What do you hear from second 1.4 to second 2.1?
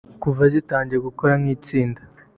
nk’itsinda